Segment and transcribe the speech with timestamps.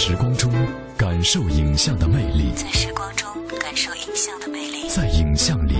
[0.00, 0.48] 时光中
[0.96, 5.74] 感受影像的魅力，在时光中感受影像的魅力，在影像里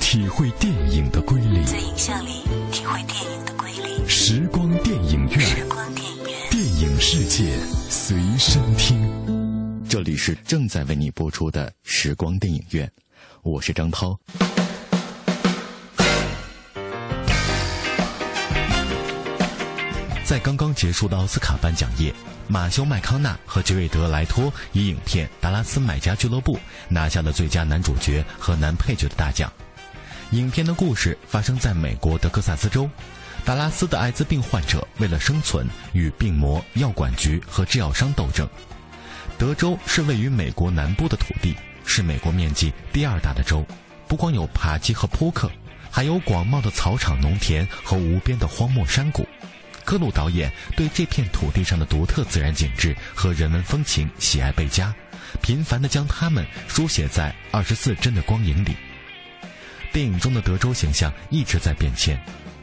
[0.00, 4.08] 体会电影的瑰丽，在影像里体会电影的瑰丽。
[4.08, 7.56] 时光电影院，时光电影院，电影世界
[7.88, 9.08] 随身听。
[9.88, 12.90] 这里是正在为你播出的时光电影院，
[13.42, 14.18] 我是张涛。
[20.24, 22.12] 在刚刚结束的奥斯卡颁奖夜，
[22.50, 26.56] 马修·麦康纳和杰瑞德·莱托以影片《达拉斯买家俱乐部》
[26.88, 29.52] 拿下了最佳男主角和男配角的大奖。
[30.32, 32.90] 影片的故事发生在美国德克萨斯州，
[33.44, 38.48] 达拉斯的艾滋病患者为了生存，与病魔、药管局和制药商斗争。
[39.38, 41.54] 德州是位于美国南部的土地，
[41.86, 43.64] 是美国面积第二大的州，
[44.08, 45.48] 不光有扒鸡和扑克，
[45.88, 49.24] 还有广袤的草场、农田和无边的荒漠山谷。
[49.90, 54.94] 科鲁导演对这片土地上的独特自然景致和人文风情喜爱倍加，
[55.42, 58.76] 频繁地将它们书写在二十四帧的光影里。
[59.92, 62.16] 电影中的德州形象一直在变迁，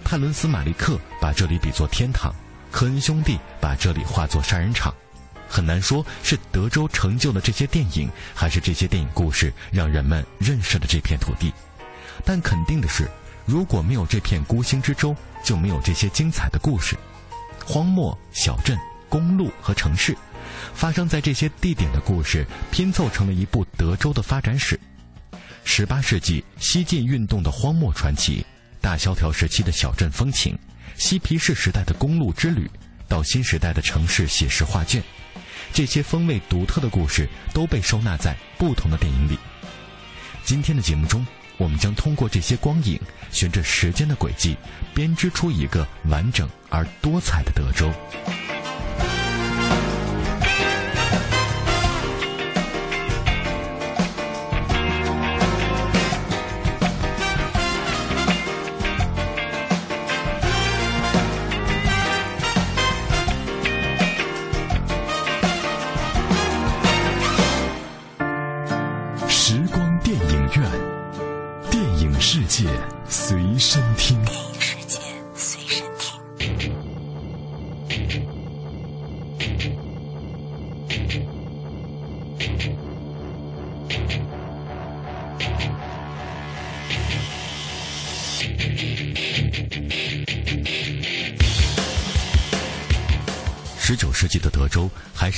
[0.05, 2.33] 泰伦斯·马利克把这里比作天堂，
[2.71, 4.95] 科恩兄弟把这里化作杀人场。
[5.49, 11.51] 很难说是德州成就了这些电影，还是这些电影故事让人们认识了这片土地。
[12.23, 13.05] 但肯定的是，
[13.45, 15.13] 如果没有这片孤星之州，
[15.43, 16.95] 就没有这些精彩的故事。
[17.67, 18.77] 荒漠、小镇、
[19.09, 20.15] 公路和城市，
[20.73, 24.79] 发生在这些地点的故事，拼凑成了一部德州的发展史。
[25.65, 28.45] 十八世纪西进运动的荒漠传奇，
[28.79, 30.57] 大萧条时期的小镇风情，
[30.95, 32.71] 嬉皮士时代的公路之旅，
[33.05, 35.03] 到新时代的城市写实画卷，
[35.73, 39.37] 这些风味独特的故事都被收纳在不同的电影里。
[40.45, 41.25] 今天的节目中。
[41.57, 42.99] 我们将通过这些光影，
[43.31, 44.55] 循着时间的轨迹，
[44.93, 47.91] 编织出一个完整而多彩的德州。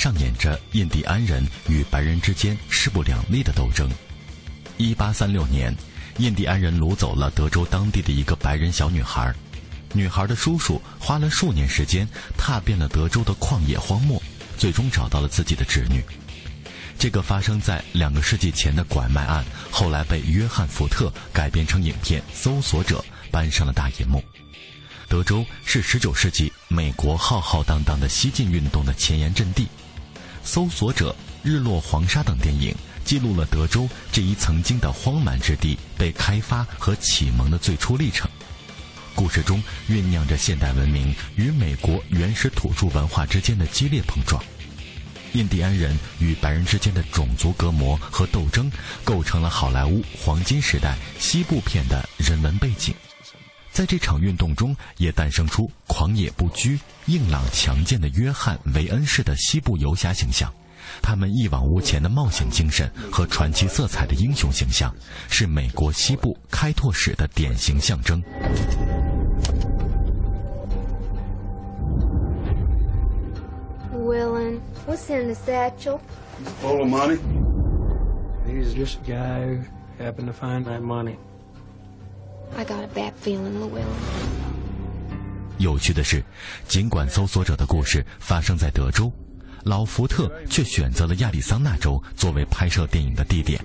[0.00, 3.86] 上演着印第安人与白人之间势不两立的斗争。
[4.78, 5.76] 一八三六年。
[6.16, 9.30] 印第安人掳走了德州当地的一个白人小女孩，
[9.92, 14.22] 女孩的叔叔花了数年时间踏遍了德州的旷野荒漠，
[14.56, 16.02] 最终找到了自己的侄女。
[16.98, 24.24] 这个发生在两个世纪前的拐卖案，后来被约翰·福特改编成影片《搜索者》搬上了大银幕。
[25.08, 29.64] 德州是19世纪美国浩浩荡荡的西进运动的前沿阵地，
[30.44, 31.10] 《搜索者》
[31.48, 32.74] 《日落黄沙》等电影。
[33.02, 38.30] 记录了德州这一曾经的荒蛮之地被开发和启蒙的最初历程。
[39.16, 44.40] 故事中酝酿着现代文明与美国原始土著文化之间的激烈碰撞，
[45.32, 48.70] 印第安人与白人之间的种族隔膜和斗争，
[49.02, 52.94] 构成了好莱坞黄金时代西部片的人文背景。
[53.72, 60.52] 在这场运动中，也诞生出狂野不拘、硬朗强健的约翰·维恩式的西部游侠形象。
[61.00, 64.92] 他们一往无前的冒险精神和传奇色彩的英雄形象，
[65.28, 68.20] 是美国西部开拓史的典型象征。
[73.92, 76.00] Willin, what's in the satchel?
[76.60, 77.18] Full of money.
[78.46, 79.60] He's just a guy who
[80.04, 81.16] happened to find that money.
[82.56, 83.84] I got a bad feeling, Luella.
[85.58, 86.24] 有趣的是，
[86.66, 89.12] 尽管搜索者的故事发生在德州。
[89.64, 93.62] 老福特却选择了亚利桑那州作为拍摄电影的地点。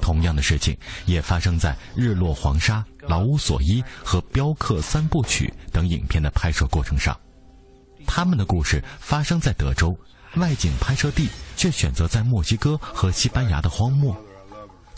[0.00, 0.76] 同样的事情
[1.06, 7.18] 也发生在《日落黄沙》《老无所依》和《镖客三部曲》等影片的拍摄过程上。
[8.06, 9.98] 他们的故事发生在德州，
[10.36, 14.16] 外景拍摄地却选择在墨西哥和西班牙的荒漠。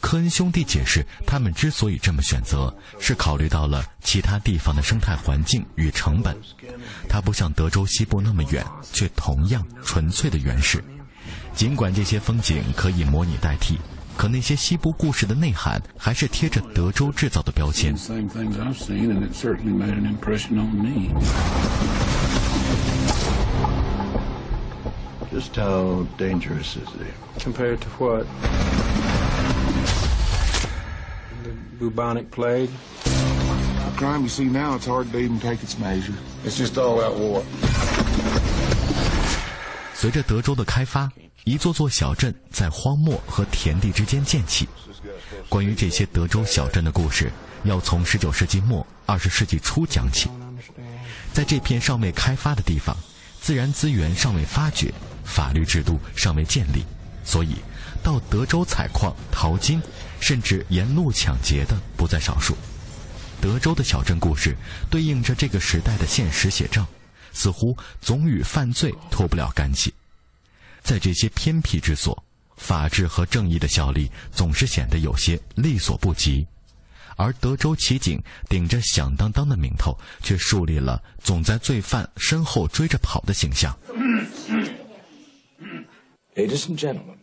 [0.06, 6.32] 科恩兄弟解释，他们之所以这么选择，是考虑到了其他地方的生态环境与成本。
[7.08, 10.80] 它不像德州西部那么远，却同样纯粹的原始。
[11.56, 13.80] 尽管这些风景可以模拟代替，
[14.16, 17.92] 可那些西部故事的内涵还是贴着德州制造的标签。
[25.32, 28.24] Just how dangerous is it Compared to what?
[31.78, 32.70] The bubonic plague?
[33.04, 36.14] The crime you see now, it's hard to even take its measure.
[36.44, 37.42] It's just all out war.
[39.94, 41.10] 随着德州的开发，
[41.44, 44.68] 一座座小镇在荒漠和田地之间建起。
[45.48, 47.30] 关于这些德州小镇的故事，
[47.64, 50.30] 要从19世纪末20世纪初讲起。
[51.32, 52.96] 在这片尚未开发的地方，
[53.40, 54.92] 自然资源尚未发掘，
[55.24, 56.84] 法律制度尚未建立，
[57.24, 57.56] 所以
[58.02, 59.80] 到德州采矿、淘金，
[60.26, 62.56] 甚至沿路抢劫的不在少数。
[63.40, 64.56] 德州的小镇故事
[64.90, 66.84] 对应着这个时代的现实写照，
[67.32, 69.94] 似乎总与犯罪脱不了干系。
[70.82, 72.20] 在这些偏僻之所，
[72.56, 76.44] 法治和正义的效力总是显得有些力所不及。
[77.16, 83.72] 而德州奇警顶着响当当的名头，却树立了总在罪犯身后追着跑的形象。
[86.34, 87.16] Ladies and gentlemen,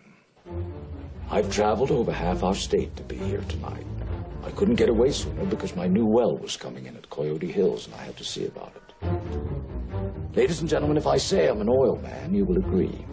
[1.30, 3.86] I've traveled over half our state to be here tonight.
[4.44, 7.88] I couldn't get away sooner because my new well was coming in at Coyote Hills
[7.88, 10.36] and I had to see about it.
[10.36, 13.06] Ladies and gentlemen, if I say I'm an oil man, you will agree.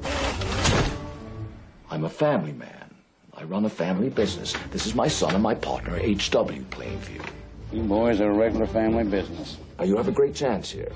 [1.90, 2.94] I'm a family man.
[3.34, 4.54] I run a family business.
[4.70, 6.62] This is my son and my partner, H.W.
[6.64, 7.24] Plainview.
[7.72, 9.56] You boys are a regular family business.
[9.78, 10.92] Now, you have a great chance here.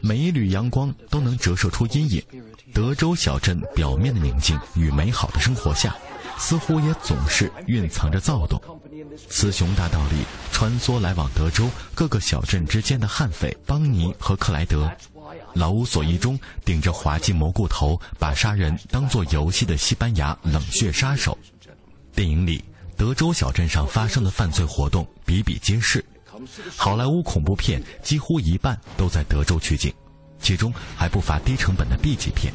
[0.00, 2.22] 每一缕阳光都能折射出阴影。
[2.72, 5.94] 德州小镇表面的宁静与美好的生活下，
[6.38, 8.60] 似乎也总是蕴藏着躁动。
[9.28, 10.22] 雌雄大盗里
[10.52, 14.90] 穿梭来往德州各个小镇之间的悍匪邦尼和克莱德，
[15.54, 21.36] 老无所依中顶着滑稽蘑菇头，把杀人当做游戏的西班牙冷血杀手。
[22.14, 22.62] 电影里
[22.96, 26.04] 德州小镇上发生的犯罪活动比比皆是，
[26.76, 29.92] 好莱坞恐怖片几乎一半都在德州取景，
[30.40, 32.52] 其中还不乏低成本的 B 级片。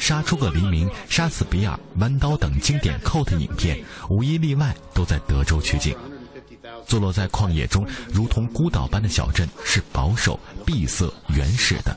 [0.00, 5.96] 杀出个黎明、杀死比尔、弯刀等经典 cult 影片，无一例外都在德州取景。
[6.86, 11.96] 坐落在旷野中，如同孤岛般的小镇是保守、闭塞、原始的。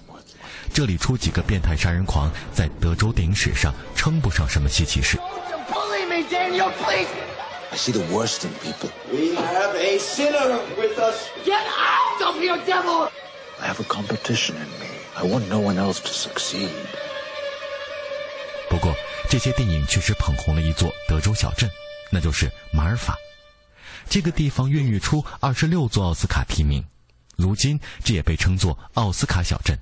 [0.71, 5.17] 这里出几个变态杀人狂，在德州电影史上称不上什么稀奇事。
[7.71, 8.89] I see the worst in people.
[9.11, 11.27] We have a sinner with us.
[11.45, 13.09] Get out of here, devil!
[13.59, 14.87] I have a competition in me.
[15.15, 16.69] I want no one else to succeed.
[18.69, 18.95] 不过，
[19.29, 21.69] 这些电影确实捧红了一座德州小镇，
[22.11, 23.17] 那就是马尔法。
[24.09, 26.83] 这个地方孕育出二十六座奥斯卡提名，
[27.35, 29.77] 如今这也被称作奥斯卡小镇。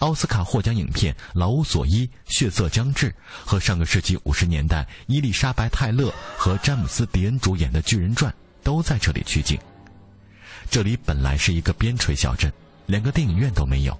[0.00, 3.10] 奥斯卡获奖影片《老无所依》《血色将至》
[3.44, 8.32] 和上个世纪五十年代伊丽莎白·泰勒和詹姆斯·迪恩主演的《巨人传》
[8.62, 9.58] 都在这里取景。
[10.70, 12.50] 这里本来是一个边陲小镇，
[12.86, 13.98] 连个电影院都没有。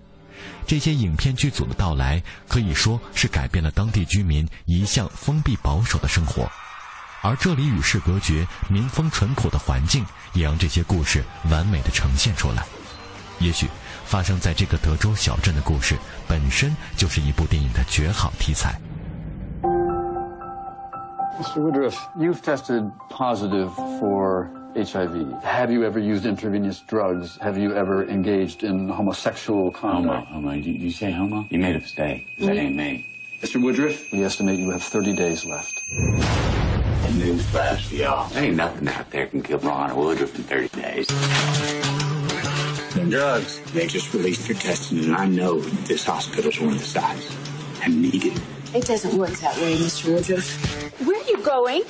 [0.67, 6.51] 这些影片剧组的到来，可以说是改变了当地居民一向封闭保守的生活，
[7.21, 12.65] 而这里与世隔绝、民风淳朴的环境，也让这些故事完美的呈现出来。
[13.39, 13.67] 也许，
[14.10, 15.96] 发生在这个德州小镇的故事，
[16.28, 18.80] 本身就是一部电影的绝好题材。
[21.40, 21.60] Mr.
[21.60, 23.70] Woodruff, you've tested positive
[24.00, 25.42] for HIV.
[25.44, 27.38] Have you ever used intravenous drugs?
[27.42, 30.28] Have you ever engaged in homosexual conduct?
[30.28, 30.54] Homo, homo.
[30.54, 31.46] You, you say homo?
[31.50, 32.26] You made a mistake.
[32.40, 33.06] That ain't me.
[33.42, 33.62] Mr.
[33.62, 35.82] Woodruff, we estimate you have 30 days left.
[37.16, 38.28] Newsflash, y'all.
[38.30, 41.08] There ain't nothing out there can kill Ron Woodruff in 30 days.
[43.11, 43.61] Drugs.
[43.75, 47.27] They just released their testing, and I know this hospital's one of the size
[47.83, 48.41] and needed.
[48.73, 50.15] It doesn't work that way, Mr.
[50.15, 50.47] Woodruff.
[51.05, 51.83] Where are you going?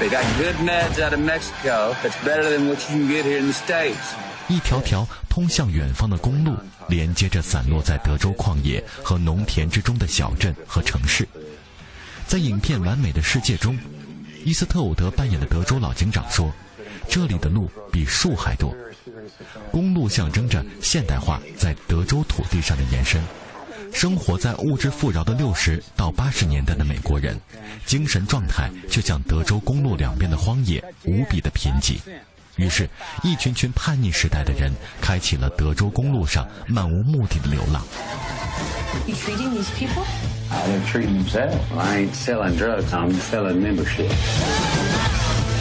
[0.00, 1.94] They got good meds out of Mexico.
[2.02, 4.14] That's better than what you can get here in the States.
[4.48, 6.54] 一条条通向远方的公路，
[6.88, 11.28] 连接着散落在德州旷野和农田之中的小镇和城市。
[12.26, 13.78] 在影片《完美的世界》中，
[14.44, 16.50] 伊斯特伍德扮演的德州老警长说
[17.08, 18.74] ：“这里的路比树还多。”
[19.70, 23.22] 公路象征着现代化在德州土地上的延伸。
[23.92, 27.40] 生活在物质富饶的六十到八十年代的美国人
[27.86, 31.98] 精神状态就像德州公路两边的荒野无比的贫瘠。
[32.56, 32.88] 于是
[33.22, 37.84] 一群群叛逆时代的人开启了德州公路上漫无目的的流浪。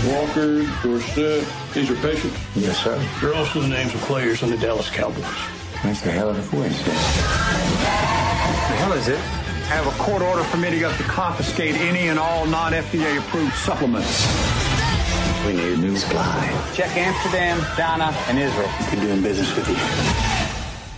[0.06, 2.38] Walker, Dorsett, these are patients.
[2.54, 2.98] Yes, sir.
[3.20, 5.24] They're also the names of players on the Dallas Cowboys.
[5.82, 6.86] That's the hell of a coincidence.
[6.86, 9.18] The hell is it?
[9.18, 14.26] I have a court order permitting us to confiscate any and all non-FDA approved supplements.
[15.46, 16.72] We need a new supply.
[16.74, 18.70] Check Amsterdam, Ghana, and Israel.
[18.90, 19.76] Been doing business with you.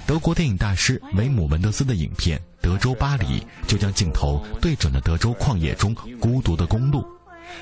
[0.06, 7.04] 德国电影大师维姆文德斯的影片《德州巴黎》就将镜头对准了德州旷野中孤独的公路，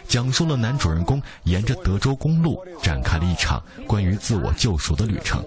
[0.08, 5.44] 讲述了男主人公沿着德州公路展开了一场关于自我救赎的旅程。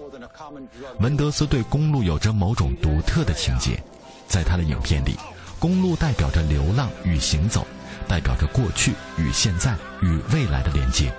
[0.99, 3.81] 文德斯对公路有着某种独特的情节，
[4.27, 5.15] 在他的影片里，
[5.59, 7.65] 公路代表着流浪与行走，
[8.07, 11.11] 代表着过去与现在与未来的连接。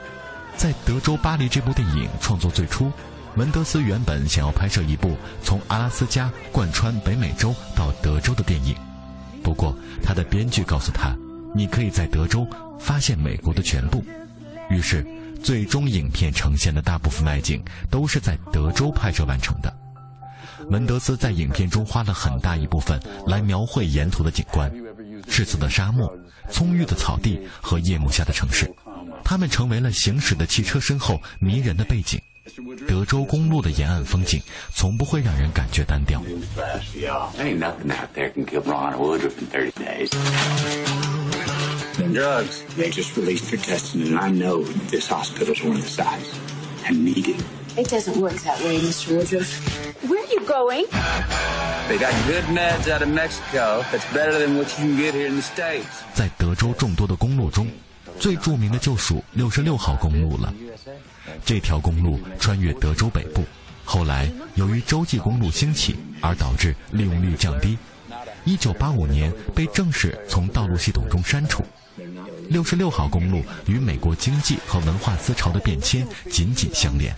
[0.57, 2.91] 在《德州巴黎》这部电影创作最初。
[3.37, 8.75] 文德斯原本想要拍摄一部从阿拉斯加贯穿北美洲到德州的电影，
[9.45, 11.15] 不过他的编剧告诉他
[11.55, 12.47] ：“你可以在德州
[12.79, 14.05] 发现美国的全部。”
[14.71, 15.07] 于是，
[15.43, 19.75] 最终影片呈现的大部分外景都是在德州拍摄完成的。
[20.69, 24.71] 文德斯在影片中花了很大一部分来描绘沿途的景观：
[25.27, 26.13] 赤色的沙漠、
[26.51, 28.71] 葱郁的草地和夜幕下的城市，
[29.25, 32.21] 他们成为了行驶的汽车身后迷人的背景。
[32.87, 34.41] 德州公路的沿岸风景
[34.75, 36.21] 从不会让人感觉单调。
[42.09, 46.33] The drugs, they just released their testing, and I know this hospital's one of the size
[46.87, 47.37] and needed.
[47.77, 49.15] It doesn't work that way, Mr.
[49.15, 50.09] Woodruff.
[50.09, 50.87] Where are you going?
[51.87, 53.85] They got good meds out of Mexico.
[53.93, 55.85] That's better than what you can get here in the States.
[56.15, 57.69] 在德州众多的公路中，
[58.19, 60.53] 最著名的就属六十六号公路了。
[61.45, 63.45] 这条公路穿越德州北部，
[63.85, 67.77] 后来由于洲际公路兴起而导致利用率降低。
[68.45, 71.63] 一九八五年被正式从道路系统中删除。
[72.49, 77.15] 六十六号公路与美国经济和文化思潮的变迁紧紧相连。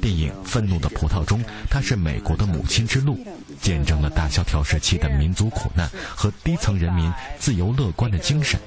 [0.00, 3.18] 电影《愤怒的葡萄》中，它是美国的母亲之路，
[3.60, 8.58] 见证了大萧条时期的民族苦难和低层人民自由乐观的精神。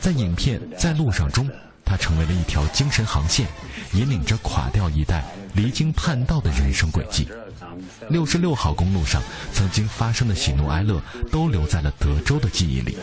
[0.00, 1.48] 在影片《在路上》中。
[1.90, 3.46] 它成为了一条精神航线，
[3.94, 7.26] 引领着垮掉一代离经叛道的人生轨迹。
[8.08, 12.96] 六十六号公路上曾经发生的喜怒哀乐，都留在了德州的记忆里。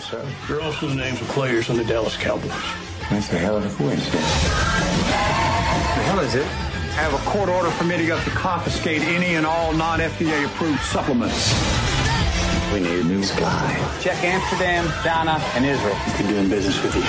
[12.74, 13.76] We need a new supply.
[14.02, 15.96] Check Amsterdam, Donna, and Israel.
[16.18, 17.04] Been doing business with you.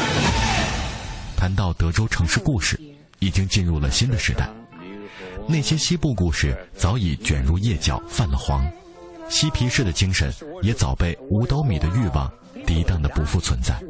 [1.35, 2.79] 谈到德州城市故事，
[3.21, 4.49] 已经进入了新的时代。
[5.49, 8.65] 那些西部故事早已卷入夜角，泛了黄。
[9.29, 12.31] 嬉皮士的精神也早被五斗米的欲望
[12.67, 13.81] 涤荡的不复存在。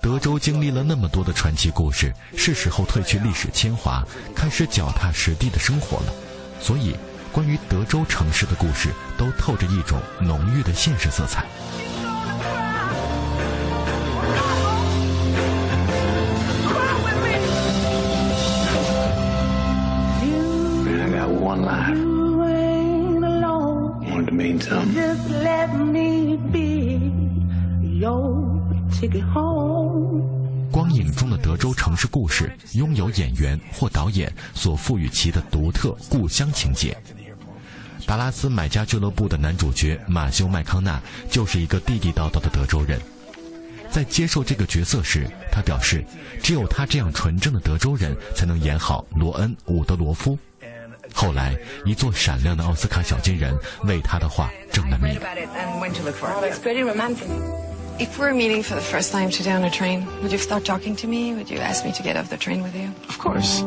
[0.00, 6.12] 德州经历了那么多的传奇故事，是时候褪去历史铅华，开始脚踏实地的生活了。
[6.60, 6.94] 所以，
[7.32, 11.46] 关于德州城市的故事，都透着一种浓郁的现实色彩。
[30.70, 36.96] 光影中的德州城市故事，拥有演员或导演所赋予其的独特故乡情节。
[38.06, 40.98] 达拉斯买家俱乐部的男主角马修·麦康纳
[41.30, 42.98] 就是一个地地道道的德州人。
[43.90, 46.02] 在接受这个角色时，他表示，
[46.42, 50.38] 只有他这样纯正的德州人才能演好罗恩·伍德罗夫。
[51.13, 55.19] 后来，一座闪亮的奥斯卡小金人为他的话正了名。
[57.99, 61.07] If we're meeting for the first time today on a train, would you start talking to
[61.07, 61.33] me?
[61.33, 62.91] Would you ask me to get off the train with you?
[63.09, 63.63] Of course.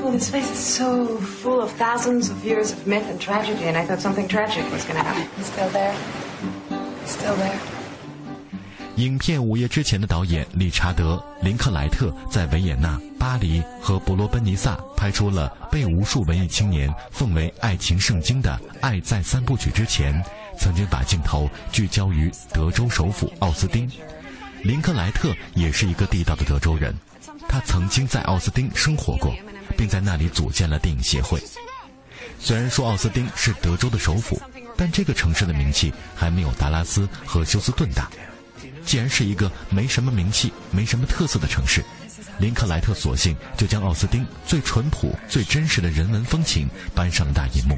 [0.00, 3.76] Well, this place is so full of thousands of years of myth and tragedy, and
[3.76, 5.28] I thought something tragic was going to happen.
[5.36, 5.94] It's still there.
[7.02, 7.60] It's still there.
[8.97, 20.23] 影片《午夜之前》的导演理查德·林克莱特在维也纳、巴黎和伯罗奔尼撒拍出了被无数文艺青年奉为爱情圣经的《爱在三部曲》之前。
[20.59, 23.89] 曾经把镜头聚焦于德州首府奥斯汀，
[24.61, 26.93] 林克莱特也是一个地道的德州人，
[27.47, 29.33] 他曾经在奥斯汀生活过，
[29.75, 31.41] 并在那里组建了电影协会。
[32.37, 34.39] 虽然说奥斯汀是德州的首府，
[34.77, 38.07] 但这个城市的名气还没有达拉斯和休斯顿大。
[38.85, 41.83] 既然是一个没什么名气、没什么特色的城市，
[42.39, 47.77] 林克莱特索性就将奥斯汀最淳朴、最真实的人文风情搬上了大银幕。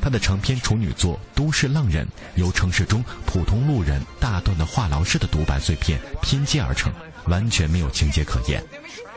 [0.00, 6.92] 他的长篇处女作《都市浪人》由城市中普通路人大段的话痨式的独白碎片拼接而成，
[7.26, 8.62] 完全没有情节可言。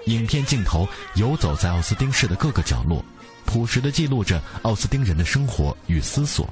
[0.05, 3.03] 影片镜头游走在奥斯汀市的各个角落，
[3.45, 6.51] 朴实地记录着奥斯汀人的生活与思索。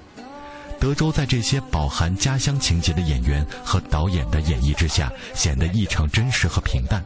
[0.80, 7.04] 德州在这些饱含家乡情节的演员和导演的演绎之下，显得异常真实和平淡。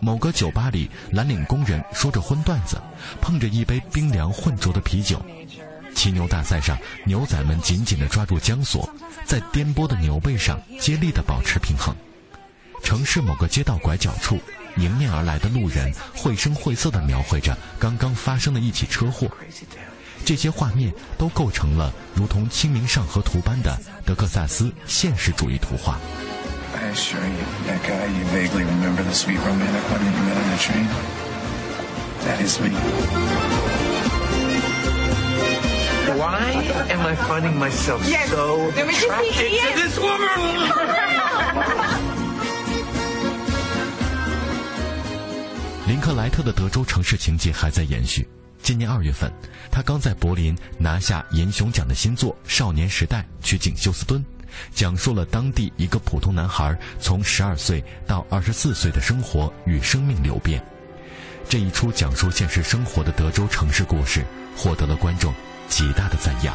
[0.00, 2.80] 某个酒吧里，蓝领工人说着荤段子，
[3.20, 5.20] 碰着一杯冰凉浑浊的啤酒。
[5.94, 8.88] 骑牛大赛上，牛仔们紧紧地抓住缰索，
[9.24, 11.92] 在颠簸的牛背上接力地保持平衡。
[12.84, 14.38] 城市某个街道拐角处，
[14.76, 19.28] 迎面而来的路人绘声绘色地描绘着刚刚发生的一起车祸。
[20.24, 25.98] 这些画面都构成了如同《清明上河图》般的德克萨斯现实主义图画。
[26.74, 30.50] I assure you, that guy you vaguely remember the sweet romantic one that you met on
[30.50, 30.86] the train?
[32.24, 32.70] That is me.
[36.18, 36.50] Why
[36.90, 38.28] am I finding myself Yes.
[38.30, 40.28] so attracted to this woman?
[45.86, 48.28] 林克莱特的德州城市情节还在延续。
[48.62, 49.32] 今年二月份，
[49.70, 54.22] 他刚在柏林拿下银熊奖的新作《少年时代》取景休斯敦，
[54.74, 60.62] 讲述了当地一个普通男孩从十二岁到二十四岁的生活与生命流变。
[61.48, 64.22] 这一出讲述现实生活的德州城市故事，
[64.54, 65.32] 获得了观众
[65.68, 66.54] 极大的赞扬。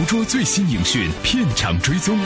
[0.00, 2.18] 捕捉最新影讯，片场追踪。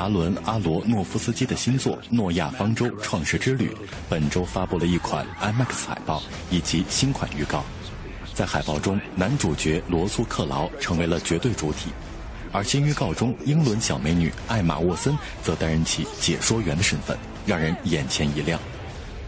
[0.00, 3.68] 达伦·阿罗诺夫斯基的新作《诺亚方舟：创世之旅》
[4.08, 7.62] 本周发布了一款 IMAX 海报以及新款预告。
[8.32, 11.90] 在海报中，男主角罗素·克劳成为了绝对主体，
[12.50, 18.58] 而新预告中，英伦小美女艾玛·沃森则担任起解说员的身份，让人眼前一亮。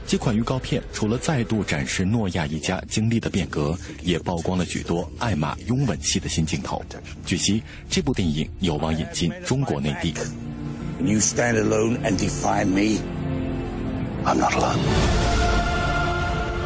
[0.07, 6.83] 这款预告片除了再度展示诺亚一家经历的变革，也曝光了许多艾玛拥吻戏的新镜头。
[7.27, 10.15] 据悉，这部电影有望引进中国内地。
[11.03, 13.01] When you stand alone and defy me,
[14.25, 14.79] I'm not alone.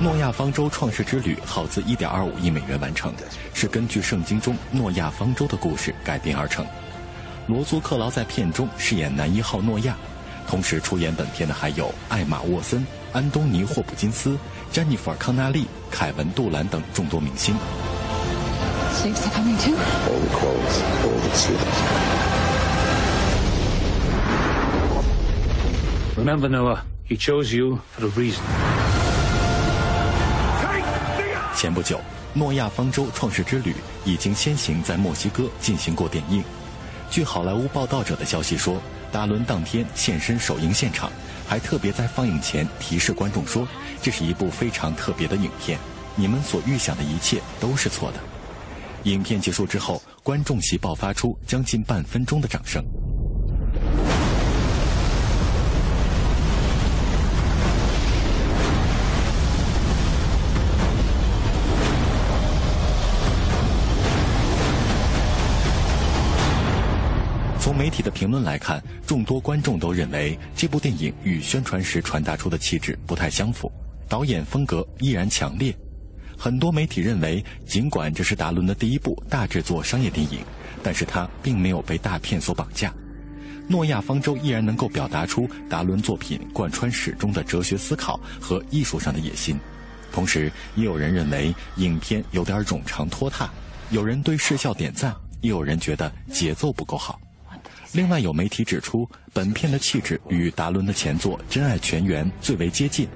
[0.03, 3.15] 诺亚方舟创世之旅耗资1.25亿美元完成，
[3.55, 6.67] 是根据圣经中诺亚方舟的故事改编而成。
[7.47, 9.97] 罗素·克劳在片中饰演男一号诺亚，
[10.47, 14.37] 同时出演本片的还有艾玛·沃森、安东尼·霍普金斯、
[14.71, 17.57] 詹妮弗·康纳利、凯文·杜兰等众多明星。
[26.27, 28.41] Remember, Noah, he chose you for a reason.
[31.55, 31.99] 前不久，
[32.35, 33.71] 《诺亚方舟：创世之旅》
[34.05, 36.43] 已经先行在墨西哥进行过点映。
[37.09, 41.13] 据好莱坞报道者的消息说，达伦当天现身首映现场，
[41.47, 43.65] 还特别在放映前提示观众说
[44.03, 45.79] ：“这是一部非常特别的影片，
[46.17, 48.19] 你们所预想的一切都是错的。”
[49.09, 52.85] 影片结束之后，观众席爆发出将近半分钟的掌声。
[67.67, 73.69] 从媒体的评论来看，众多观众都认为这部电影与宣传时传达出的气质不太相符，
[74.09, 75.77] 导演风格依然强烈。
[76.39, 80.39] 很多媒体认为，尽管这是达伦的第一部大制作商业电影，
[80.81, 82.95] 但是他并没有被大片所绑架。
[83.67, 89.59] 诺亚方舟依然能够表达出达伦作品贯穿始终的哲学思考和艺术上的野心。
[90.13, 93.51] 同时，也有人认为影片有点冗长拖沓，
[93.91, 97.21] 有人对视效点赞，也有人觉得节奏不够好。
[97.97, 103.09] 另外，有媒体指出，本片的气质与达伦的前作《真爱全员》最为接近，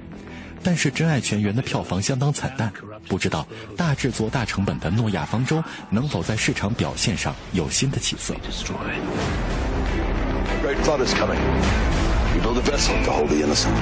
[0.63, 2.73] 但是《真爱全员》的票房相当惨淡，
[3.07, 5.59] 不知道大制作、大成本的《诺亚方舟》
[5.91, 8.35] 能否在市场表现上有新的起色。
[10.63, 11.37] Great flood is coming.
[12.35, 13.75] You build a vessel to hold the innocent.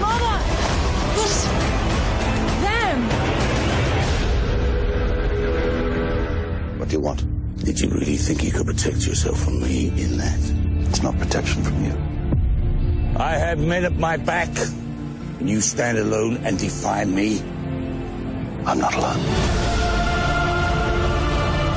[0.00, 0.40] Mama!
[1.16, 1.46] It's
[2.60, 2.98] them!
[6.80, 7.31] What do you want?
[7.64, 10.40] Did you really think you could protect yourself from me in that?
[10.88, 11.96] It's not protection from you.
[13.16, 14.48] I have men at my back.
[15.38, 17.40] And you stand alone and defy me?
[18.66, 19.18] I'm not alone.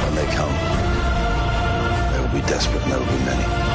[0.01, 0.53] When they come,
[2.13, 3.74] they will be desperate and there will be many.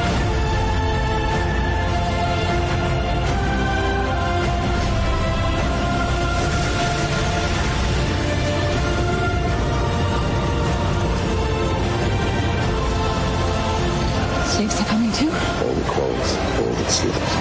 [16.20, 17.32] All all that slithers.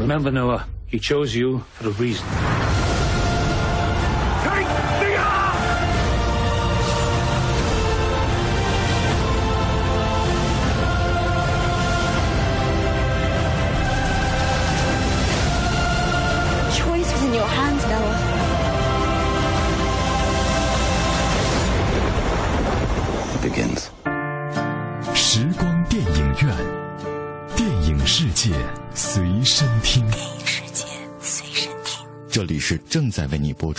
[0.00, 2.26] Remember, Noah, he chose you for a reason.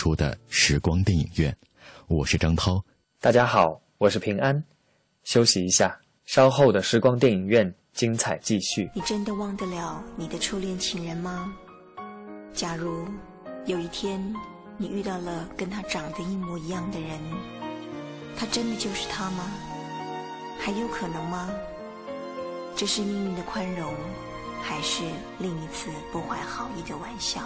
[0.00, 1.54] 出的时光电影院，
[2.06, 2.82] 我是张涛。
[3.20, 4.64] 大家好，我是平安。
[5.24, 8.90] 休息一下，稍后的时光电影院精彩继续。
[8.94, 11.52] 你真的忘得了你的初恋情人吗？
[12.54, 13.06] 假如
[13.66, 14.18] 有一天
[14.78, 17.20] 你遇到了跟他长得一模一样的人，
[18.38, 19.50] 他真的就是他吗？
[20.58, 21.50] 还有可能吗？
[22.74, 23.94] 这是命运的宽容，
[24.62, 25.04] 还是
[25.38, 27.42] 另一次不怀好意的玩笑？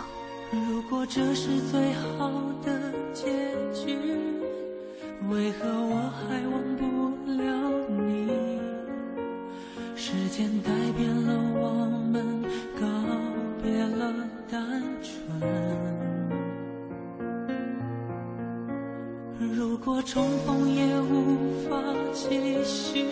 [0.55, 2.31] 如果这是最好
[2.65, 3.25] 的结
[3.75, 3.97] 局，
[5.29, 6.83] 为何我还忘不
[7.33, 7.43] 了
[8.07, 8.29] 你？
[9.97, 12.25] 时间改变了我们，
[12.81, 12.87] 告
[13.63, 14.15] 别了
[14.51, 15.13] 单纯。
[19.39, 23.05] 如果重逢也无法继续，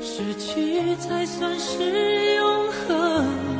[0.00, 3.59] 失去才算是永恒。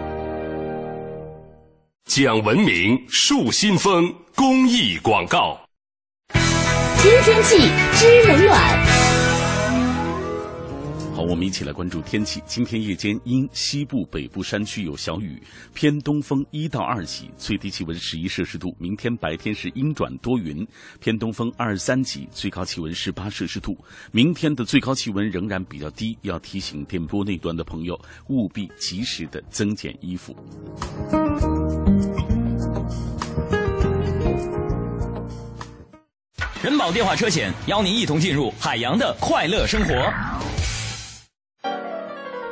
[2.05, 5.57] 讲文明树新风公益广告。
[7.01, 7.57] 听天气
[7.93, 9.10] 知冷暖。
[11.21, 12.41] 我们一起来关注天气。
[12.45, 15.41] 今天夜间因西部、北部山区有小雨，
[15.73, 18.75] 偏东风一到二级，最低气温十一摄氏度。
[18.79, 20.67] 明天白天是阴转多云，
[20.99, 23.77] 偏东风二三级，最高气温十八摄氏度。
[24.11, 30.35] 明天的最高气温仍然比较低，要提醒电波那端的朋友务必及时的增减衣服。
[36.63, 39.93] 人保电话车险邀您一同进入海洋的快乐生活。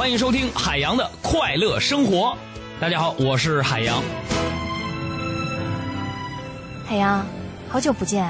[0.00, 2.34] 欢迎收听海洋的快乐生活。
[2.80, 4.02] 大家好，我是海洋。
[6.88, 7.22] 海洋，
[7.68, 8.24] 好久不见。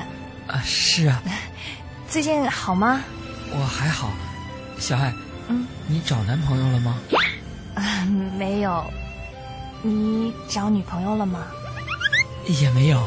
[0.48, 1.22] 啊，是啊。
[2.10, 3.04] 最近好吗？
[3.52, 4.10] 我还好。
[4.80, 5.14] 小爱，
[5.46, 6.98] 嗯，你找男朋友了吗？
[7.76, 8.04] 啊，
[8.36, 8.84] 没有。
[9.80, 11.46] 你找女朋友了吗？
[12.46, 12.98] 也没有。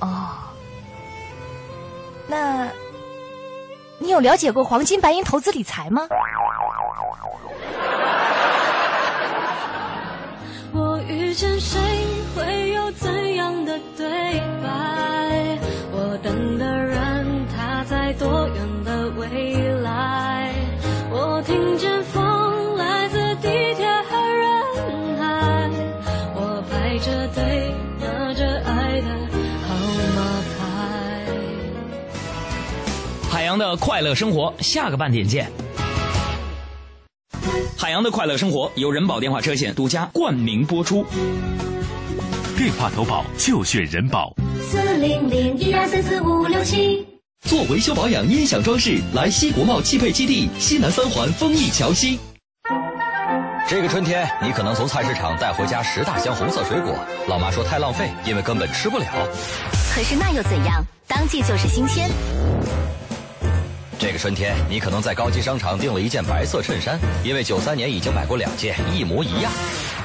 [0.00, 0.30] 哦。
[2.26, 2.68] 那，
[4.00, 6.08] 你有了解过黄金白银投资理财吗？
[10.72, 11.80] 我遇见谁
[12.34, 14.06] 会有怎样的对
[14.62, 15.58] 白？
[15.92, 19.26] 我等的人他在多远的未
[19.80, 20.54] 来？
[21.10, 24.48] 我听见风来自地铁和人
[25.18, 25.68] 海，
[26.34, 29.08] 我排着队拿着爱的
[29.66, 29.74] 号
[30.14, 30.18] 码
[30.56, 30.58] 牌。
[33.28, 35.50] 海洋的快乐生活，下个半点见。
[37.80, 41.02] 海洋的快乐生活由人保电话车险独家冠名播出。
[42.54, 44.34] 电话投保就选人保。
[44.60, 47.06] 四零零一二三四五六七。
[47.48, 52.20] 做维修保养、音响装饰，来西国贸汽配基地西南三环丰益桥西。
[53.66, 56.94] 这个春天，你可能从菜市场带回家十大箱红色水果，
[57.28, 59.06] 老妈说太浪费，因为根本吃不了。
[59.94, 60.84] 可是那又怎样？
[61.08, 62.10] 当季就是新鲜。
[64.00, 69.52] 这个春天，你可能在高级商场订了一件白色衬衫，因为九三年已经买过两件，一模一样。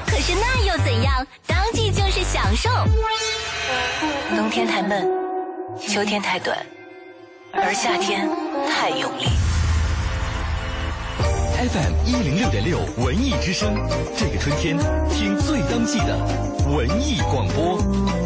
[0.06, 1.26] 可是那又怎样？
[1.46, 2.68] 当季就是享受。
[4.36, 5.08] 冬天太闷，
[5.80, 6.58] 秋天太短，
[7.54, 8.28] 而夏天
[8.68, 9.24] 太用力。
[11.56, 13.74] FM 一零六点六文艺之声，
[14.14, 14.76] 这个春天
[15.08, 16.18] 听最当季的
[16.68, 18.25] 文艺广播。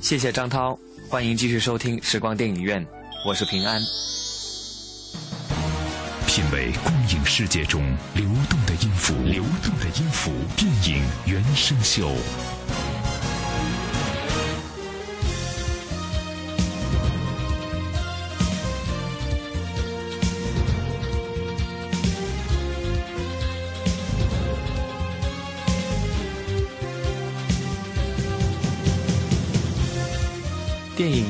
[0.00, 2.86] 谢谢张涛，欢迎继续收听时光电影院，
[3.26, 3.80] 我是平安。
[6.26, 7.82] 品味光影世界中
[8.14, 12.12] 流动的音符，流动的音符，电影原声秀。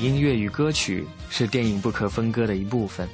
[0.08, 3.06] 音乐与歌曲是电影不可分割的一部分。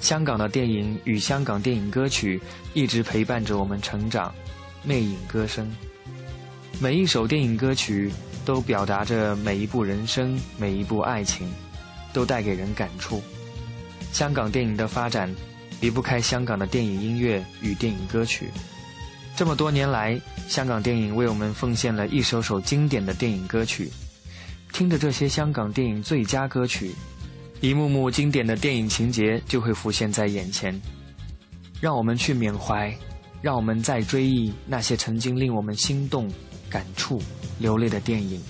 [0.00, 2.40] 香港的电影与香港电影歌曲
[2.72, 4.34] 一直陪伴着我们成长，
[4.82, 5.70] 魅影歌声。
[6.80, 8.10] 每一首电影歌曲
[8.46, 11.46] 都表达着每一部人生、每一部爱情，
[12.12, 13.22] 都带给人感触。
[14.10, 15.32] 香港电影的发展
[15.80, 18.48] 离不开香港的电影音乐与电影歌曲。
[19.36, 20.18] 这么多年来，
[20.48, 23.90] 香港电影为我们奉献了一首首经典的电影歌曲。
[24.72, 26.94] 听着这些香港电影最佳歌曲。
[27.60, 30.80] 一幕幕经典的电影情节就会浮现在眼前，
[31.80, 32.96] 让我们去缅怀，
[33.42, 36.30] 让我们再追忆那些曾经令我们心动、
[36.70, 37.20] 感触、
[37.58, 38.40] 流泪的电影。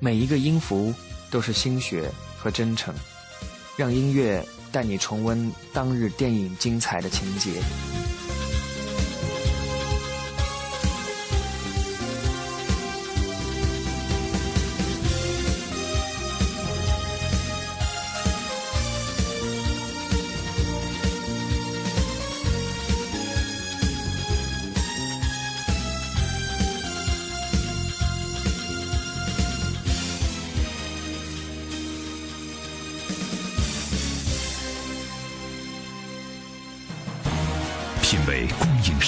[0.00, 0.92] 每一个音符
[1.30, 2.94] 都是心血和真诚，
[3.76, 4.42] 让音乐
[4.72, 7.50] 带你重温当日电影精彩的情节。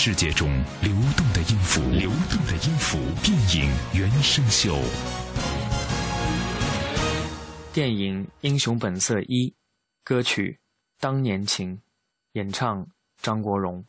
[0.07, 0.49] 世界中
[0.83, 2.97] 流动的音符，流动的音符。
[3.25, 4.79] 电影原声秀，
[7.73, 9.53] 电影《英雄本色》一，
[10.05, 10.61] 歌曲
[11.03, 11.77] 《当年情》，
[12.35, 12.87] 演唱
[13.21, 13.85] 张国荣。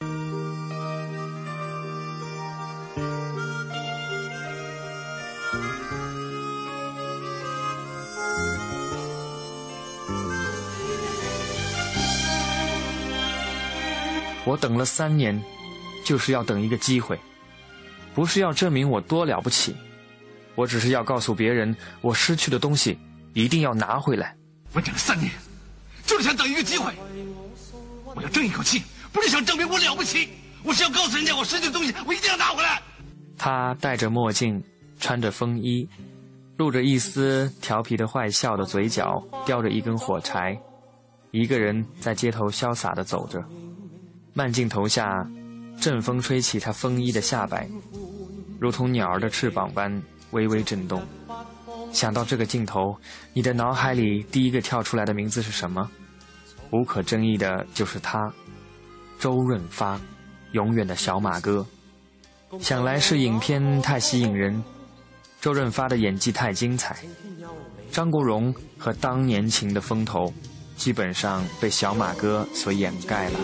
[14.46, 15.40] 我等了三年。
[16.08, 17.20] 就是要等一个机会，
[18.16, 19.76] 不是要证明我多了不起，
[20.56, 22.98] 我只是要告诉别人，我失去的东西
[23.34, 24.34] 一定要拿回来。
[24.72, 25.30] 我等了三年，
[26.06, 26.94] 就是想等一个机会。
[28.16, 30.30] 我要争一口气，不是想证明我了不起，
[30.64, 32.82] 我是要告诉人家，我失去的东西我一定要拿回来。
[33.38, 34.64] 他戴着墨镜，
[35.02, 35.86] 穿着风衣，
[36.56, 40.58] 露着一丝调皮的坏笑的嘴角，叼着一根火柴，
[41.32, 43.44] 一个人在街头潇洒的走着，
[44.34, 45.06] 慢镜头下。
[45.80, 47.68] 阵风吹起他风衣的下摆，
[48.60, 51.02] 如同鸟儿的翅膀般微微震动。
[51.94, 52.96] 想到这个镜头，
[53.34, 55.90] 你的脑海里第一个跳出来的名字是什么？
[56.72, 58.32] 无可争议的就是他，
[59.20, 60.00] 周润发，
[60.52, 61.66] 永远的小马哥。
[62.60, 64.62] 想来是影片太吸引人，
[65.40, 66.98] 周润发的演技太精彩，
[67.92, 70.34] 张国荣和当年情的风头，
[70.76, 73.40] 基本上被小马哥所掩盖了。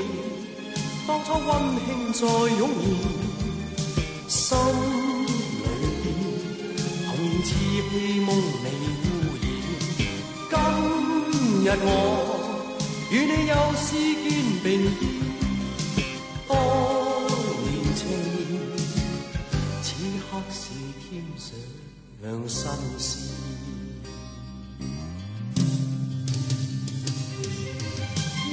[1.05, 1.41] 当初温
[1.85, 2.25] 馨再
[2.57, 2.69] 涌
[4.29, 4.57] 现，心
[5.59, 5.69] 里
[6.01, 6.05] 边
[7.05, 7.47] 童年稚
[7.89, 8.27] 气梦
[8.63, 8.65] 未
[9.03, 9.05] 污
[9.41, 9.43] 染。
[10.49, 10.55] 今
[11.65, 11.85] 日我
[13.11, 13.85] 与你又是
[14.23, 14.25] 肩
[14.63, 14.65] 并
[14.97, 15.01] 肩，
[16.47, 16.51] 当
[17.63, 18.01] 年情，
[19.81, 19.85] 此
[20.31, 20.61] 刻是
[21.01, 21.03] 添
[21.37, 21.51] 上
[22.47, 22.63] 新
[22.97, 23.11] 鲜。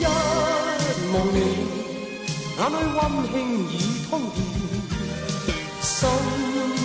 [0.00, 0.02] 一
[1.14, 1.59] 望你。
[2.60, 3.00] 眼里温
[3.32, 3.34] 馨
[3.70, 3.72] 已
[4.10, 4.36] 通电，
[5.80, 5.90] 心
[6.68, 6.76] 里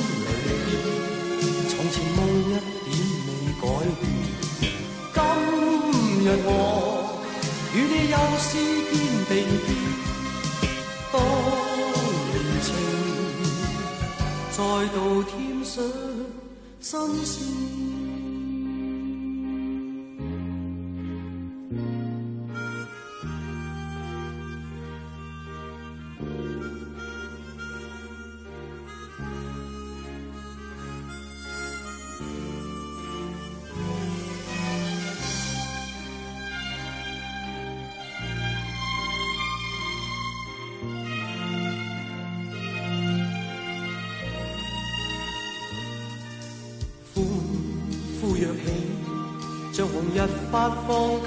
[1.67, 2.47] 从前梦一
[2.85, 2.95] 点
[3.27, 3.63] 未改
[3.99, 4.01] 变。
[5.13, 5.17] 今
[6.23, 6.49] 日我
[7.73, 8.47] 与你又是
[8.89, 8.95] 肩
[9.27, 9.31] 并
[9.65, 9.67] 肩，
[11.11, 11.13] 当
[12.31, 12.33] 年
[12.63, 12.65] 情
[14.51, 14.57] 再
[14.95, 15.73] 度添上
[16.79, 16.85] 新
[17.25, 17.94] 鲜。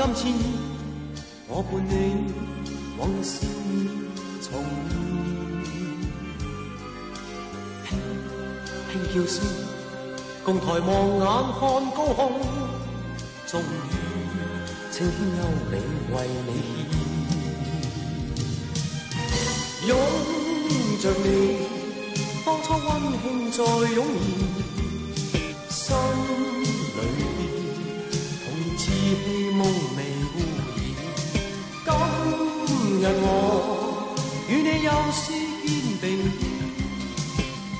[0.09, 0.41] 放金钱，
[1.49, 1.93] 我伴你
[2.97, 3.77] 往日笑面
[4.41, 4.49] 重
[7.85, 7.93] 现，
[8.89, 9.37] 轻轻叫声，
[10.47, 10.89] 共抬望
[11.19, 11.61] 眼看
[11.93, 12.41] 高空，
[13.47, 13.63] 终于
[14.91, 15.41] 青天优
[15.71, 15.73] 美
[16.15, 16.51] 为你
[19.83, 19.93] 献，拥
[21.03, 21.27] 着你，
[22.47, 22.89] 当初温
[23.21, 23.59] 馨再
[23.93, 24.01] 涌
[25.29, 25.37] 现，
[25.69, 25.77] 心。
[28.79, 28.95] 希
[29.53, 29.88] 梦未污
[33.21, 33.25] 我
[34.49, 35.33] 与你又是
[35.65, 35.69] 肩
[36.01, 36.05] 并
[36.39, 36.41] 肩，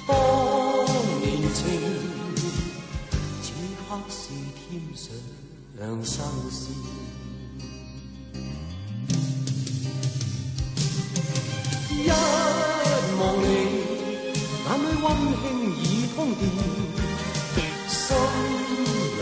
[0.07, 0.11] 当
[1.21, 1.59] 年情，
[3.43, 3.47] 此
[3.89, 4.21] 刻是
[4.57, 4.69] 添。
[5.79, 6.61] 上心事。
[11.91, 12.09] 一
[13.21, 13.45] 望你，
[14.65, 15.07] 眼里温
[15.39, 15.43] 馨
[15.79, 15.83] 已
[16.17, 16.41] 通电，
[17.89, 17.97] 心
[18.77, 19.17] 里边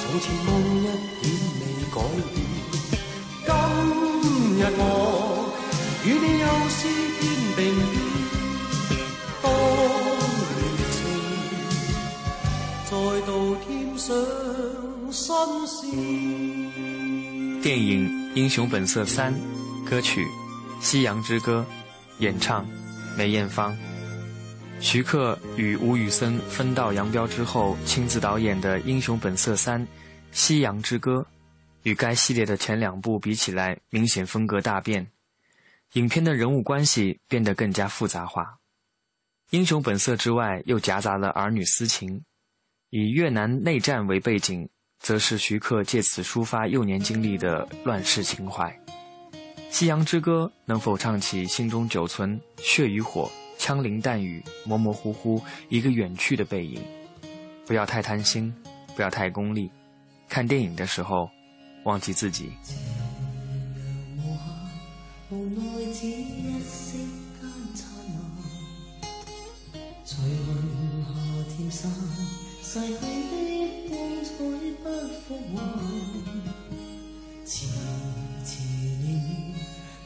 [0.00, 0.48] 从前梦
[0.78, 1.24] 一点
[1.60, 1.62] 未
[1.94, 1.96] 改
[2.34, 2.43] 变。
[4.76, 5.52] 我
[6.04, 6.88] 与你又是
[7.20, 7.22] 天
[7.56, 9.46] 并肩，当
[10.56, 10.96] 年情
[12.84, 12.92] 再
[13.26, 14.06] 度添上
[15.66, 15.72] 新
[16.70, 17.60] 鲜。
[17.62, 19.32] 电影《英雄本色三》
[19.88, 20.24] 歌曲。
[20.86, 21.64] 《夕阳之歌》，
[22.22, 22.66] 演唱
[23.16, 23.74] 梅艳芳。
[24.80, 29.86] 徐克与吴宇森分道扬镳之后，亲自导演的《英雄本色三：
[30.30, 31.26] 夕阳之歌》，
[31.84, 35.06] 与该系列的前两部比起来，明显风格大变。
[35.92, 38.58] 影片的人物关系变得更加复杂化。
[39.50, 42.24] 英雄本色之外，又夹杂了儿女私情。
[42.90, 44.68] 以越南内战为背景，
[44.98, 48.70] 则是徐克借此抒发幼年经历的乱世情怀。
[49.70, 56.82] 《夕阳之歌》能否唱起心中久存血与火、枪林弹雨、模模糊糊一个远去的背影？
[57.66, 58.54] 不要太贪心，
[58.96, 59.70] 不要太功利。
[60.28, 61.28] 看电影的时候，
[61.84, 62.52] 忘记自己。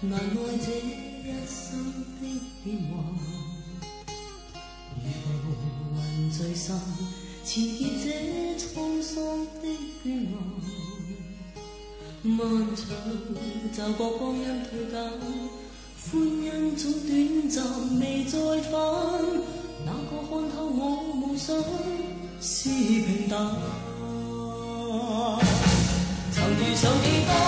[0.00, 1.58] 难耐这一生
[2.20, 2.24] 的
[2.62, 2.90] 变幻，
[4.94, 5.44] 如浮
[6.16, 6.78] 云聚散，
[7.44, 8.06] 缠结这
[8.56, 9.16] 沧桑
[9.60, 9.66] 的
[10.04, 10.67] 倦顏。
[12.22, 12.36] 漫
[12.74, 12.84] 长
[13.72, 14.96] 就觉光阴退減，
[16.10, 17.56] 歡欣总短暂
[18.00, 18.36] 未再
[18.70, 18.72] 返。
[19.86, 21.56] 哪个看透我梦想
[22.40, 23.38] 是平淡？
[26.32, 27.47] 曾遇上几多？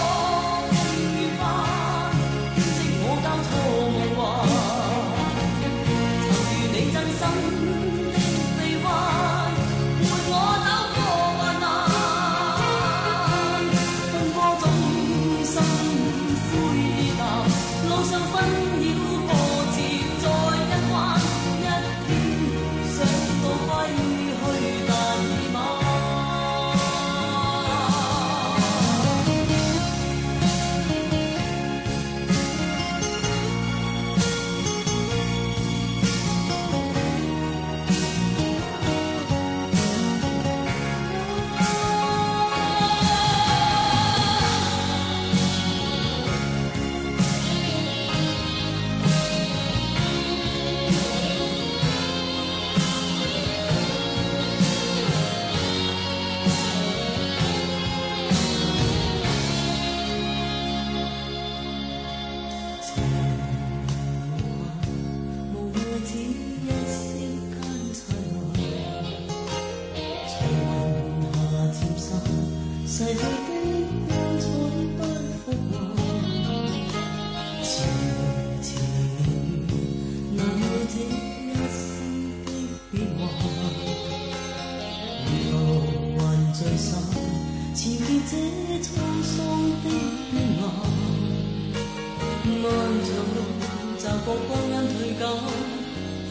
[94.03, 95.29] 骤觉光阴退减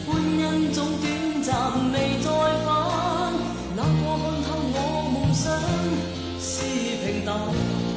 [0.04, 2.28] 欢欣总短暂未再
[2.66, 3.32] 返。
[3.76, 3.90] 那个
[4.26, 5.46] 看透我梦想
[6.40, 6.64] 是
[7.06, 7.89] 平淡。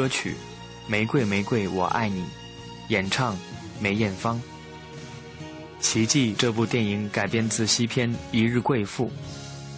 [0.00, 0.30] 歌曲
[0.90, 2.22] 《玫瑰玫瑰我爱你》，
[2.88, 3.36] 演唱
[3.82, 4.40] 梅艳芳。
[5.78, 9.08] 《奇迹》这部电影改编自西片《一日贵妇》，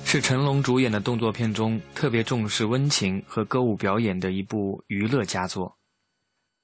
[0.05, 5.77] 是成龙主演的动作片中特别重视温情和歌舞表演的一部娱乐佳作。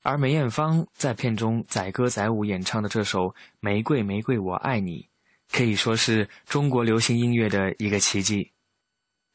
[0.04, 3.22] 而梅艳芳在片中载歌载舞演唱的这首
[3.59, 5.00] 《玫瑰玫瑰我爱你》，
[5.50, 8.52] 可以说是中国流行音乐的一个奇迹。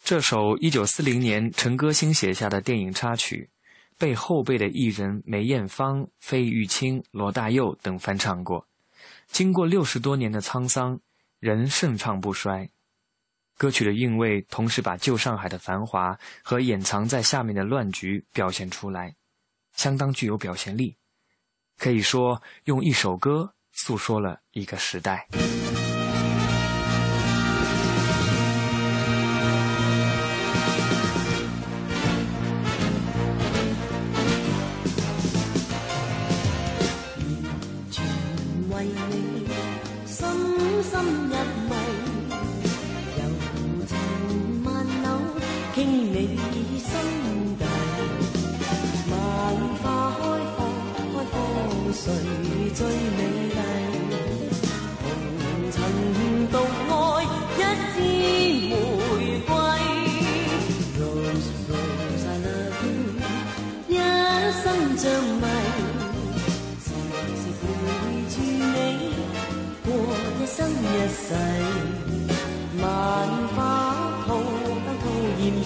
[0.01, 3.49] 这首1940年陈歌辛写下的电影插曲，
[3.98, 8.68] 被后辈的艺人梅艳芳、费玉清、罗大佑等翻唱过。
[9.28, 11.00] 经过六十多年的沧桑，
[11.39, 12.70] 仍盛唱不衰。
[13.58, 19.16] 歌曲的韵味，同时把旧上海的繁华和掩藏在下面的乱局表现出来。
[19.76, 20.98] 相当具有表现力，
[21.78, 25.28] 可以说用一首歌诉说了一个时代。
[40.06, 40.20] 深
[40.84, 41.34] 深入
[41.70, 41.72] 迷
[43.18, 43.20] 柔
[43.88, 43.92] 情
[44.64, 45.06] 万缕
[45.74, 45.78] 倾
[46.14, 46.16] 你
[46.80, 46.90] 心
[47.58, 47.62] 底
[49.10, 49.14] 万
[49.82, 49.86] 花
[50.18, 50.22] 开
[50.56, 50.58] 放，
[51.14, 51.34] 开放
[51.94, 52.06] 谁
[52.76, 52.80] 最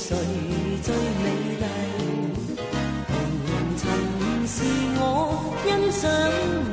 [0.07, 0.15] 谁
[0.83, 1.25] 最美
[1.59, 1.63] 丽？
[3.09, 3.13] 红
[3.75, 3.83] 尘
[4.47, 4.63] 是
[4.95, 6.66] 我欣赏。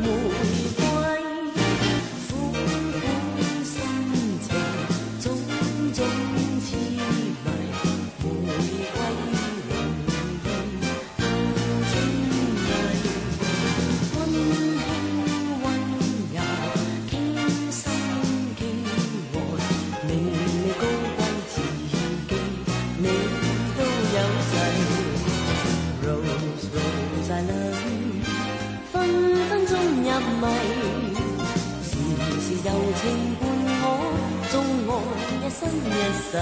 [35.70, 35.90] 心一
[36.30, 36.32] 世。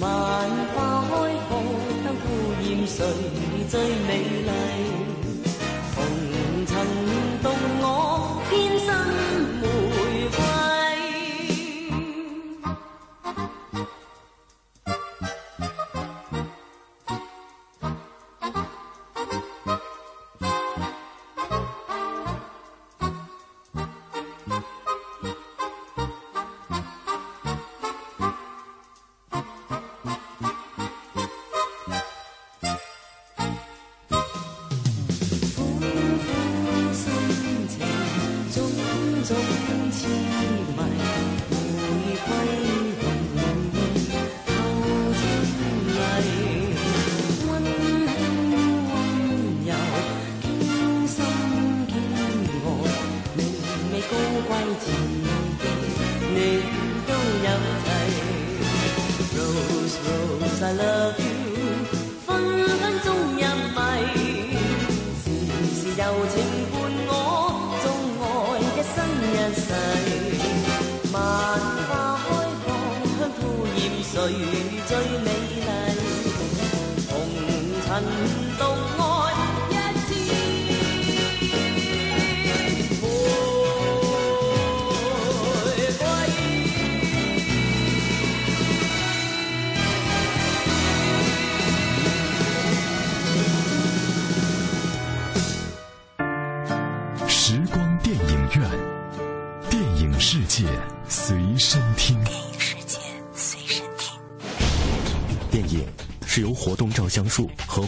[0.00, 0.04] 万
[0.74, 0.76] 花
[1.08, 1.12] 开
[1.48, 1.50] 放，
[2.04, 2.24] 当孤
[2.62, 2.96] 烟谁
[3.68, 3.72] 最
[4.06, 4.08] 美
[4.46, 4.50] 丽？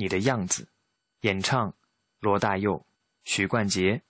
[0.00, 0.66] 你的样子，
[1.20, 1.74] 演唱
[2.20, 2.86] 罗大佑、
[3.24, 4.00] 许冠杰。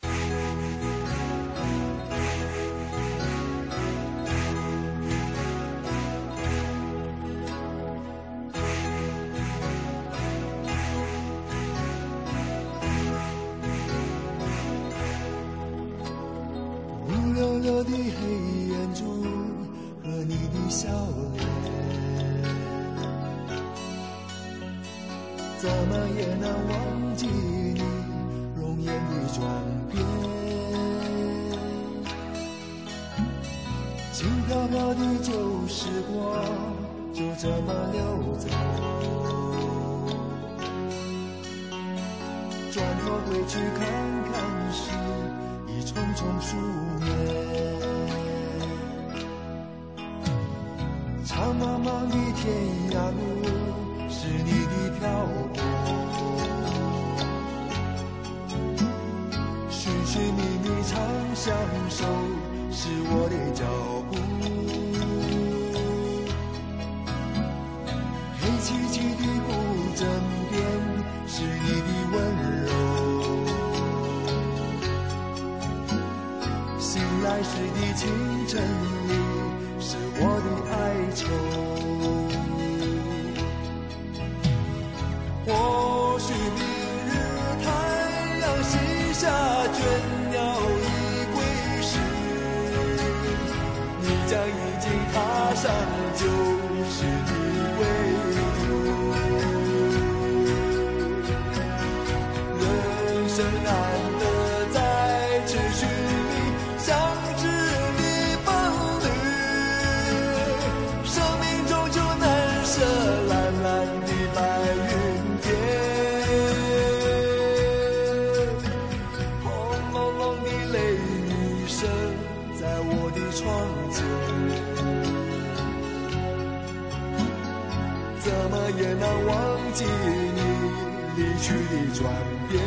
[132.01, 132.11] 转
[132.49, 132.59] 变，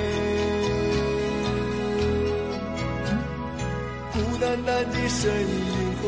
[4.13, 6.01] 孤单单的身影和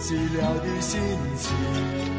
[0.00, 1.00] 寂寥的心
[1.38, 2.11] 情。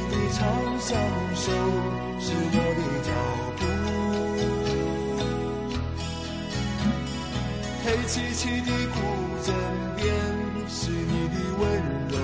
[0.00, 0.40] 你的长
[0.78, 0.88] 相
[1.34, 1.52] 守
[2.18, 3.10] 是我的脚
[3.58, 3.60] 步
[7.84, 8.96] 黑漆漆的古
[9.44, 9.48] 枕
[9.96, 10.00] 边
[10.68, 11.62] 是你的温
[12.08, 12.14] 柔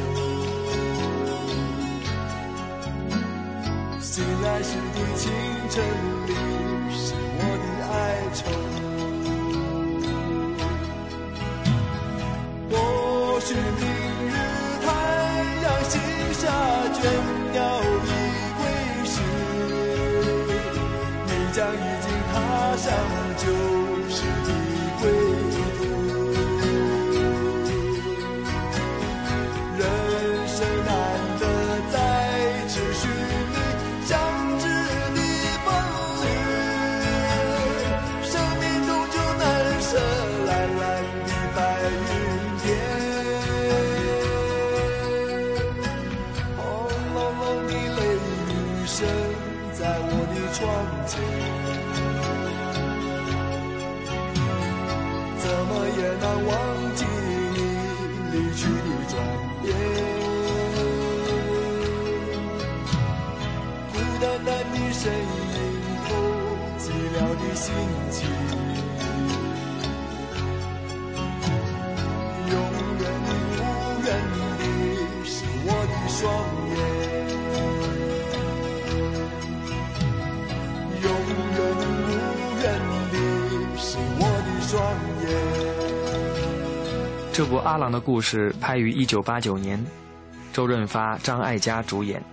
[4.01, 5.23] 醒来时的清
[5.69, 5.75] 晨
[6.27, 6.33] 里
[6.97, 7.05] 是
[7.39, 7.95] 我的哀
[8.33, 8.39] 愁
[12.71, 12.73] 或
[13.41, 13.85] 许明
[14.29, 14.33] 日
[14.83, 14.87] 太
[15.63, 15.95] 阳西
[16.33, 16.43] 下
[16.95, 17.36] 倦
[87.37, 89.87] 这部阿郎的故事拍于1989年
[90.55, 92.25] 周润发、张艾嘉主演，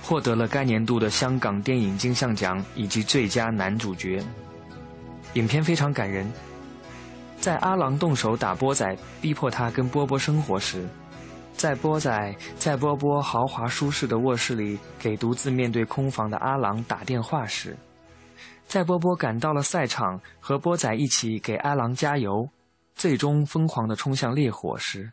[0.00, 4.22] 获得了该年度的香港电影金像奖以及最佳男主角。
[5.32, 6.32] 影片非常感人，
[7.40, 10.86] 在阿郎动手打波仔，逼迫他跟波波生活时。
[11.54, 17.76] 在波仔在波波豪华舒适的卧室里给独自面对空房的阿郎打电话时，
[18.68, 22.48] 在波波赶到了赛场，和波仔一起给阿郎加油。
[22.94, 25.12] 最终疯狂的冲向烈火时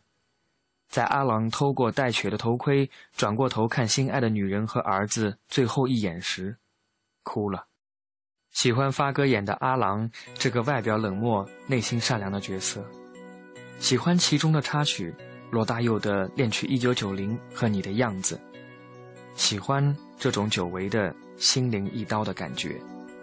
[0.88, 6.58] 在阿郎偷过带血的头盔转过头看心爱的女人和儿子最后一眼时
[7.24, 7.68] 哭了。
[8.52, 12.86] 喜欢发哥演的阿郎这个外表冷漠内心善良的角色。
[13.80, 15.14] 喜欢其中的插曲
[15.50, 18.40] 罗大佑的恋曲一九九零和你的样子。
[19.36, 22.91] 喜欢这种久违的心灵一刀的感觉。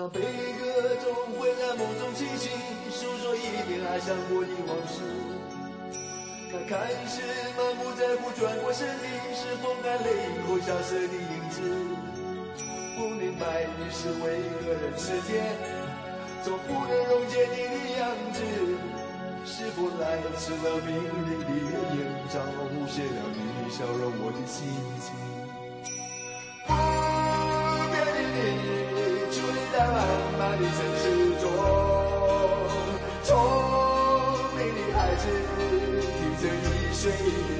[0.00, 2.52] 那悲歌总会在梦中清醒，
[2.88, 5.02] 诉说一点爱上过的往事。
[6.52, 7.20] 那看似
[7.58, 10.08] 满不在乎转过身的，是风干泪
[10.46, 11.58] 后消失的影子。
[12.96, 15.42] 不明白你是为何人世间。
[16.44, 18.38] 总不能溶解你的样子，
[19.44, 21.50] 是否来迟了命运的
[21.98, 22.38] 眼罩，
[22.70, 24.62] 无限了你笑容我的心
[25.02, 25.37] 情。
[37.00, 37.12] 着易碎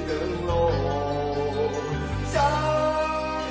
[0.07, 0.71] 灯笼，
[2.29, 2.33] 潇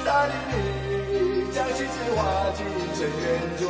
[0.05, 2.19] 洒的你，将心事化
[2.55, 3.63] 进尘缘中。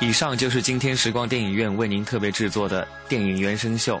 [0.00, 4.00] 以上就是今天时光电影院为您特别制作的电影原声秀，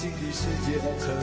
[0.00, 1.14] 新的世界，曾